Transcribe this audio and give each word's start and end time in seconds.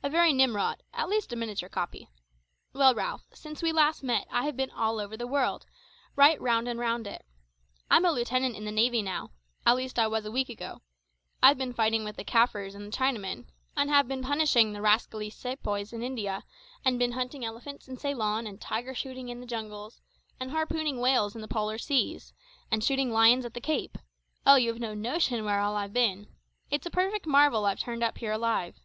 A 0.00 0.08
very 0.08 0.32
Nimrod 0.32 0.84
at 0.94 1.08
least 1.08 1.32
a 1.32 1.34
miniature 1.34 1.68
copy. 1.68 2.08
Well, 2.72 2.94
Ralph, 2.94 3.26
since 3.34 3.64
we 3.64 3.72
last 3.72 4.04
met 4.04 4.28
I 4.30 4.44
have 4.44 4.56
been 4.56 4.70
all 4.70 5.00
over 5.00 5.16
the 5.16 5.26
world, 5.26 5.66
right 6.14 6.40
round 6.40 6.68
and 6.68 6.78
round 6.78 7.08
it. 7.08 7.26
I'm 7.90 8.04
a 8.04 8.12
lieutenant 8.12 8.54
in 8.54 8.64
the 8.64 8.70
navy 8.70 9.02
now 9.02 9.32
at 9.66 9.74
least 9.74 9.98
I 9.98 10.06
was 10.06 10.24
a 10.24 10.30
week 10.30 10.48
ago. 10.48 10.82
I've 11.42 11.58
been 11.58 11.72
fighting 11.74 12.04
with 12.04 12.14
the 12.14 12.22
Kaffirs 12.22 12.76
and 12.76 12.86
the 12.92 12.96
Chinamen, 12.96 13.46
and 13.76 14.08
been 14.08 14.22
punishing 14.22 14.72
the 14.72 14.80
rascally 14.80 15.30
sepoys 15.30 15.92
in 15.92 16.00
India, 16.00 16.44
and 16.84 16.96
been 16.96 17.10
hunting 17.10 17.44
elephants 17.44 17.88
in 17.88 17.96
Ceylon 17.96 18.46
and 18.46 18.60
tiger 18.60 18.94
shooting 18.94 19.30
in 19.30 19.40
the 19.40 19.46
jungles, 19.46 20.00
and 20.38 20.52
harpooning 20.52 21.00
whales 21.00 21.34
in 21.34 21.40
the 21.40 21.48
polar 21.48 21.78
seas, 21.78 22.32
and 22.70 22.84
shooting 22.84 23.10
lions 23.10 23.44
at 23.44 23.54
the 23.54 23.60
Cape; 23.60 23.98
oh, 24.46 24.54
you've 24.54 24.78
no 24.78 24.94
notion 24.94 25.44
where 25.44 25.58
all 25.58 25.74
I've 25.74 25.92
been. 25.92 26.28
It's 26.70 26.86
a 26.86 26.88
perfect 26.90 27.26
marvel 27.26 27.66
I've 27.66 27.80
turned 27.80 28.04
up 28.04 28.18
here 28.18 28.30
alive. 28.30 28.76